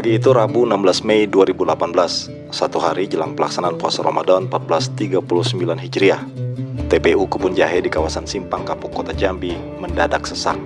Pagi 0.00 0.16
itu 0.16 0.32
Rabu 0.32 0.64
16 0.64 1.04
Mei 1.04 1.28
2018, 1.28 1.76
satu 2.48 2.80
hari 2.80 3.04
jelang 3.04 3.36
pelaksanaan 3.36 3.76
puasa 3.76 4.00
Ramadan 4.00 4.48
1439 4.48 5.20
Hijriah. 5.76 6.24
TPU 6.88 7.28
Kebun 7.28 7.52
Jahe 7.52 7.84
di 7.84 7.92
kawasan 7.92 8.24
Simpang 8.24 8.64
Kapuk 8.64 8.96
Kota 8.96 9.12
Jambi 9.12 9.52
mendadak 9.76 10.24
sesak. 10.24 10.56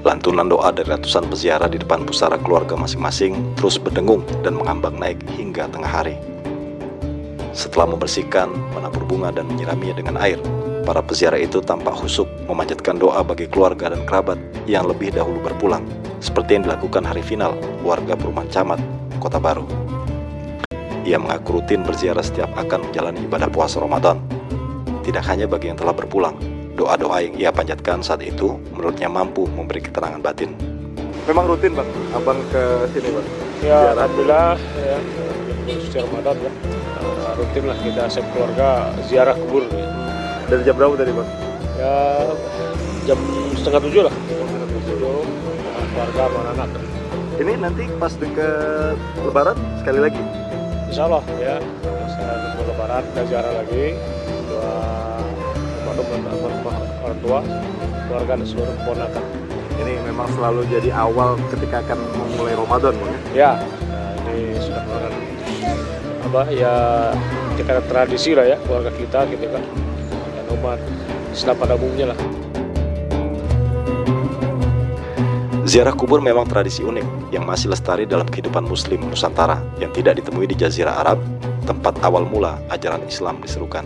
Lantunan 0.00 0.48
doa 0.48 0.72
dari 0.72 0.88
ratusan 0.88 1.28
peziarah 1.28 1.68
di 1.68 1.76
depan 1.76 2.08
pusara 2.08 2.40
keluarga 2.40 2.72
masing-masing 2.72 3.36
terus 3.60 3.76
berdengung 3.76 4.24
dan 4.40 4.56
mengambang 4.56 4.96
naik 4.96 5.20
hingga 5.36 5.68
tengah 5.68 5.92
hari. 6.00 6.16
Setelah 7.52 7.92
membersihkan, 7.92 8.48
menabur 8.72 9.04
bunga 9.04 9.28
dan 9.28 9.44
menyiraminya 9.44 10.00
dengan 10.00 10.16
air, 10.16 10.40
para 10.88 11.04
peziarah 11.04 11.36
itu 11.36 11.60
tampak 11.60 12.00
husuk 12.00 12.24
memanjatkan 12.48 12.96
doa 12.96 13.20
bagi 13.20 13.44
keluarga 13.44 13.92
dan 13.92 14.08
kerabat 14.08 14.40
yang 14.64 14.88
lebih 14.88 15.12
dahulu 15.12 15.52
berpulang, 15.52 15.84
seperti 16.24 16.56
yang 16.56 16.64
dilakukan 16.64 17.04
hari 17.04 17.20
final 17.20 17.52
warga 17.84 18.16
perumahan 18.16 18.48
camat, 18.48 18.80
Kota 19.20 19.36
Baru. 19.36 19.68
Ia 21.04 21.20
mengaku 21.20 21.60
rutin 21.60 21.84
berziarah 21.84 22.24
setiap 22.24 22.48
akan 22.56 22.88
menjalani 22.88 23.28
ibadah 23.28 23.52
puasa 23.52 23.76
Ramadan. 23.76 24.16
Tidak 25.04 25.20
hanya 25.20 25.44
bagi 25.44 25.68
yang 25.68 25.76
telah 25.76 25.92
berpulang, 25.92 26.32
doa-doa 26.80 27.20
yang 27.20 27.36
ia 27.36 27.50
panjatkan 27.52 28.00
saat 28.00 28.24
itu 28.24 28.56
menurutnya 28.72 29.12
mampu 29.12 29.44
memberi 29.52 29.84
keterangan 29.84 30.16
batin. 30.24 30.56
Memang 31.28 31.44
rutin 31.44 31.76
bang, 31.76 31.88
abang 32.16 32.40
ke 32.48 32.88
sini 32.96 33.08
bang. 33.12 33.26
Ya, 33.60 33.68
Ziarah. 33.68 33.92
alhamdulillah 34.00 34.52
ya 34.80 34.96
suci 35.76 35.96
Ramadan 36.00 36.36
ya. 36.40 36.52
Eh, 37.04 37.30
rutin 37.36 37.62
lah 37.68 37.76
kita 37.84 38.02
sekeluarga 38.08 38.68
ziarah 39.04 39.36
kubur 39.36 39.68
ya. 39.68 39.88
Dari 40.48 40.62
jam 40.64 40.74
berapa 40.76 40.96
tadi 40.96 41.12
bang? 41.12 41.28
Ya, 41.76 41.96
jam 43.12 43.18
setengah 43.60 43.80
tujuh 43.84 44.02
lah. 44.08 44.14
Sama 46.14 46.40
anak. 46.54 46.70
Ini 47.42 47.52
nanti 47.58 47.90
pas 47.98 48.14
deket 48.14 48.94
Lebaran 49.26 49.58
sekali 49.82 49.98
lagi. 49.98 50.22
Insya 50.86 51.10
Allah 51.10 51.26
ya, 51.42 51.58
saya 52.06 52.54
untuk 52.54 52.70
lebaran 52.70 53.02
kita 53.10 53.22
ziarah 53.26 53.52
lagi. 53.58 53.98
Dua 54.46 54.70
almarhumah 55.90 56.76
orang 57.02 57.18
tua, 57.18 57.38
keluarga 58.06 58.32
dan 58.38 58.46
seluruh 58.46 58.74
keponakan. 58.78 59.24
Ini 59.74 59.92
memang 60.06 60.30
selalu 60.38 60.60
jadi 60.70 60.90
awal 60.94 61.34
ketika 61.50 61.82
akan 61.82 61.98
memulai 62.14 62.54
Ramadan 62.54 62.94
ya? 62.94 63.18
Ya, 63.34 63.50
nah, 63.90 64.14
ini 64.30 64.54
sudah 64.62 64.82
merupakan 64.86 65.12
apa 66.24 66.42
ya 66.54 66.74
kita 67.58 67.82
tradisi 67.90 68.38
lah 68.38 68.46
ya 68.48 68.56
keluarga 68.64 68.90
kita 68.94 69.26
gitu 69.28 69.46
kan 69.50 69.62
dan 70.34 70.44
umat 70.62 70.78
Islam 71.34 71.56
pada 71.58 71.74
umumnya 71.74 72.14
lah. 72.14 72.18
Ziarah 75.74 75.90
kubur 75.90 76.22
memang 76.22 76.46
tradisi 76.46 76.86
unik 76.86 77.34
yang 77.34 77.50
masih 77.50 77.66
lestari 77.66 78.06
dalam 78.06 78.30
kehidupan 78.30 78.62
muslim 78.62 79.10
Nusantara 79.10 79.58
yang 79.82 79.90
tidak 79.90 80.22
ditemui 80.22 80.46
di 80.46 80.54
Jazirah 80.54 81.02
Arab, 81.02 81.18
tempat 81.66 81.98
awal 82.06 82.22
mula 82.22 82.62
ajaran 82.70 83.02
Islam 83.10 83.42
diserukan. 83.42 83.82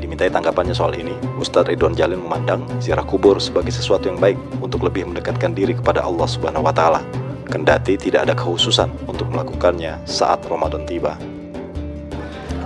Dimintai 0.00 0.32
tanggapannya 0.32 0.72
soal 0.72 0.96
ini, 0.96 1.12
Ustadz 1.36 1.68
Ridwan 1.68 1.92
Jalil 1.92 2.16
memandang 2.16 2.64
ziarah 2.80 3.04
kubur 3.04 3.36
sebagai 3.36 3.68
sesuatu 3.68 4.08
yang 4.08 4.16
baik 4.16 4.40
untuk 4.64 4.80
lebih 4.80 5.04
mendekatkan 5.04 5.52
diri 5.52 5.76
kepada 5.76 6.00
Allah 6.00 6.24
Subhanahu 6.24 6.64
wa 6.64 6.72
taala. 6.72 7.04
Kendati 7.52 8.00
tidak 8.00 8.24
ada 8.24 8.32
kekhususan 8.32 8.88
untuk 9.04 9.28
melakukannya 9.28 10.00
saat 10.08 10.40
Ramadan 10.48 10.88
tiba. 10.88 11.20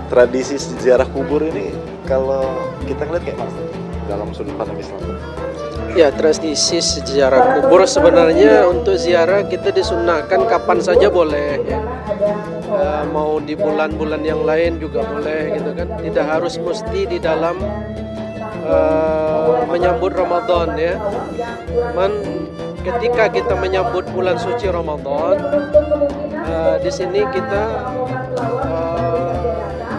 Tradisi 0.07 0.55
ziarah 0.79 1.11
kubur 1.11 1.43
ini 1.43 1.75
kalau 2.07 2.47
kita 2.87 3.03
ngeliat 3.03 3.23
kayak 3.27 3.35
mas 3.35 3.51
dalam 4.09 4.33
sudut 4.33 4.57
pandang 4.57 4.81
Islam. 4.81 4.99
Ya, 5.97 6.13
tradisi 6.13 6.81
sejarah 6.81 7.61
kubur 7.61 7.85
sebenarnya 7.85 8.65
untuk 8.69 8.97
ziarah 8.97 9.45
kita 9.45 9.73
disunahkan 9.73 10.45
kapan 10.45 10.81
saja 10.81 11.09
boleh 11.09 11.61
ya. 11.65 11.79
Eh, 12.69 13.03
mau 13.09 13.41
di 13.41 13.57
bulan-bulan 13.57 14.21
yang 14.21 14.45
lain 14.45 14.77
juga 14.77 15.01
boleh 15.05 15.57
gitu 15.57 15.73
kan. 15.73 15.87
Tidak 15.97 16.25
harus 16.25 16.61
mesti 16.61 17.09
di 17.09 17.17
dalam 17.17 17.57
eh, 18.65 19.53
menyambut 19.65 20.13
Ramadan 20.13 20.77
ya. 20.77 20.93
Cuman 21.73 22.11
ketika 22.85 23.27
kita 23.33 23.53
menyambut 23.57 24.05
bulan 24.13 24.37
suci 24.37 24.69
Ramadan 24.69 25.35
eh, 26.31 26.75
di 26.85 26.91
sini 26.93 27.25
kita 27.33 27.63
eh, 28.69 29.49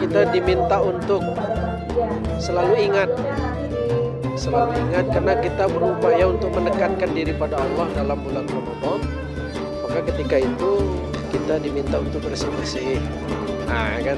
kita 0.01 0.21
diminta 0.33 0.81
untuk 0.81 1.21
selalu 2.41 2.89
ingat 2.89 3.11
selalu 4.41 4.73
ingat 4.89 5.13
karena 5.13 5.37
kita 5.37 5.65
berupaya 5.69 6.25
untuk 6.33 6.49
mendekatkan 6.57 7.13
diri 7.13 7.37
pada 7.37 7.61
Allah 7.61 7.87
dalam 7.93 8.17
bulan 8.25 8.49
Ramadan. 8.49 9.01
Maka 9.85 10.01
ketika 10.09 10.41
itu 10.41 10.73
kita 11.29 11.61
diminta 11.61 12.01
untuk 12.01 12.25
bersih-bersih. 12.25 12.97
Nah 13.69 14.01
kan? 14.01 14.17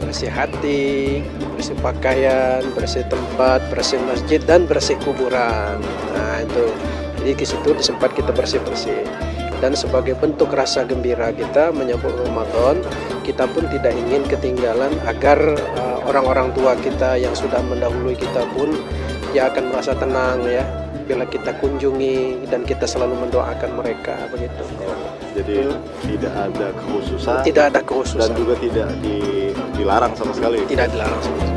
Bersih 0.00 0.32
hati 0.32 1.20
bersih 1.52 1.76
pakaian 1.84 2.62
bersih 2.72 3.04
tempat 3.12 3.60
bersih 3.68 4.00
masjid 4.08 4.40
dan 4.40 4.64
bersih 4.64 4.96
kuburan. 5.04 5.84
Nah 6.16 6.40
itu. 6.40 6.64
Jadi 7.20 7.32
di 7.34 7.46
situ 7.46 7.68
sempat 7.84 8.16
kita 8.16 8.32
bersih-bersih. 8.32 9.04
Dan 9.58 9.74
sebagai 9.74 10.14
bentuk 10.16 10.54
rasa 10.54 10.86
gembira 10.86 11.34
kita 11.34 11.74
menyambut 11.74 12.14
Ramadan 12.14 12.78
kita 13.26 13.44
pun 13.50 13.66
tidak 13.68 13.92
ingin 13.92 14.24
ketinggalan 14.24 14.94
agar 15.04 15.36
uh, 15.76 15.98
orang-orang 16.08 16.48
tua 16.56 16.72
kita 16.78 17.20
yang 17.20 17.34
sudah 17.36 17.60
mendahului 17.60 18.16
kita 18.16 18.46
pun 18.56 18.72
ya 19.36 19.52
akan 19.52 19.64
merasa 19.72 19.92
tenang 19.92 20.40
ya 20.48 20.64
bila 21.08 21.24
kita 21.24 21.56
kunjungi 21.56 22.44
dan 22.52 22.68
kita 22.68 22.84
selalu 22.84 23.16
mendoakan 23.28 23.80
mereka 23.80 24.28
begitu 24.28 24.60
Jadi 25.32 25.70
tidak 26.04 26.34
ada 26.34 26.66
kekhususan 26.76 27.40
tidak 27.44 27.64
ada 27.72 27.80
dan 27.80 27.84
kekhususan 27.88 28.30
juga 28.36 28.54
tidak 28.60 28.88
di- 29.00 29.54
dilarang 29.78 30.12
sama 30.18 30.32
sekali. 30.36 30.60
tidak 30.68 30.92
dilarang 30.92 31.20
sama 31.24 31.36
sekali. 31.40 31.56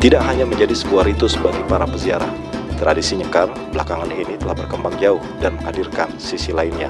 Tidak 0.00 0.22
hanya 0.24 0.48
menjadi 0.48 0.72
sebuah 0.72 1.12
ritus 1.12 1.36
bagi 1.36 1.60
para 1.68 1.84
peziarah, 1.84 2.32
tradisi 2.80 3.20
nyekar 3.20 3.52
belakangan 3.68 4.08
ini 4.08 4.40
telah 4.40 4.56
berkembang 4.56 4.96
jauh 4.96 5.20
dan 5.44 5.52
menghadirkan 5.60 6.08
sisi 6.16 6.56
lainnya. 6.56 6.88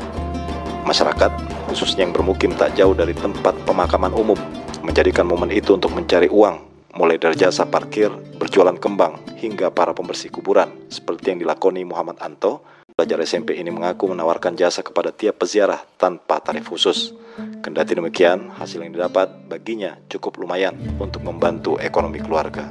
Masyarakat, 0.87 1.35
khususnya 1.67 2.07
yang 2.07 2.15
bermukim 2.15 2.55
tak 2.55 2.79
jauh 2.79 2.95
dari 2.95 3.11
tempat 3.11 3.59
pemakaman 3.67 4.15
umum, 4.15 4.39
menjadikan 4.87 5.27
momen 5.27 5.51
itu 5.51 5.75
untuk 5.75 5.91
mencari 5.91 6.31
uang, 6.31 6.70
mulai 6.95 7.17
dari 7.17 7.37
jasa 7.39 7.67
parkir, 7.67 8.11
berjualan 8.37 8.75
kembang, 8.77 9.19
hingga 9.39 9.71
para 9.71 9.95
pembersih 9.95 10.31
kuburan, 10.31 10.71
seperti 10.91 11.33
yang 11.34 11.39
dilakoni 11.41 11.87
Muhammad 11.87 12.19
Anto, 12.19 12.62
pelajar 12.93 13.23
SMP 13.23 13.56
ini 13.56 13.71
mengaku 13.71 14.11
menawarkan 14.11 14.59
jasa 14.59 14.83
kepada 14.83 15.15
tiap 15.15 15.41
peziarah 15.41 15.81
tanpa 15.97 16.43
tarif 16.43 16.69
khusus. 16.69 17.15
Kendati 17.62 17.97
demikian, 17.97 18.53
hasil 18.59 18.83
yang 18.83 18.93
didapat 18.93 19.31
baginya 19.49 19.97
cukup 20.11 20.37
lumayan 20.43 20.77
untuk 20.99 21.25
membantu 21.25 21.78
ekonomi 21.81 22.21
keluarga. 22.21 22.69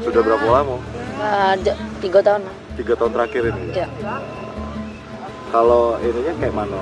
Sudah 0.00 0.22
berapa 0.22 0.46
lama? 0.46 0.78
Ah, 1.18 1.58
j- 1.58 1.74
tiga 1.98 2.22
tahun 2.22 2.46
lah. 2.46 2.54
Tiga 2.78 2.94
tahun 2.94 3.10
terakhir 3.10 3.42
ini. 3.50 3.62
Ya. 3.74 3.88
Kalau 5.50 5.98
ininya 5.98 6.32
kayak 6.38 6.54
mana 6.54 6.80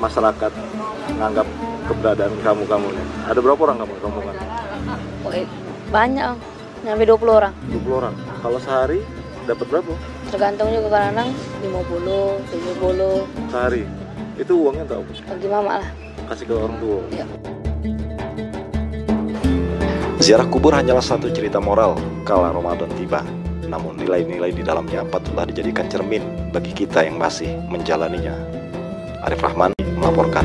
masyarakat 0.00 0.52
menganggap 1.12 1.46
keberadaan 1.90 2.32
kamu-kamu 2.40 2.86
nih? 2.94 3.06
Ada 3.28 3.38
berapa 3.42 3.60
orang 3.68 3.78
kamu 3.84 3.92
rombongan? 4.00 4.36
Oh, 5.26 5.32
eh, 5.34 5.44
banyak, 5.88 6.24
Om. 6.24 6.38
nyampe 6.84 7.04
20 7.04 7.32
orang. 7.32 7.52
20 7.72 8.00
orang. 8.00 8.14
Kalau 8.44 8.58
sehari 8.60 9.00
dapat 9.48 9.66
berapa? 9.66 9.92
Tergantung 10.28 10.68
juga 10.70 10.88
kadang 10.92 11.32
50, 11.64 12.38
70, 12.52 13.24
Sehari. 13.48 13.82
Itu 14.38 14.52
uangnya 14.54 14.84
tahu 14.86 15.02
bagi 15.08 15.48
mama 15.48 15.82
lah. 15.82 15.90
kasih 16.28 16.44
ke 16.44 16.54
orang 16.54 16.76
tua. 16.76 17.00
Ziarah 20.20 20.44
kubur 20.52 20.76
hanyalah 20.76 21.00
satu 21.00 21.32
cerita 21.32 21.56
moral 21.56 21.96
kala 22.28 22.52
Ramadan 22.52 22.92
tiba. 23.00 23.24
Namun 23.64 23.96
nilai-nilai 23.96 24.52
di 24.52 24.60
dalamnya 24.60 25.08
patutlah 25.08 25.48
dijadikan 25.48 25.88
cermin 25.88 26.52
bagi 26.52 26.76
kita 26.76 27.04
yang 27.08 27.16
masih 27.16 27.48
menjalaninya. 27.72 28.36
Arif 29.24 29.40
Rahman 29.40 29.72
melaporkan. 29.96 30.44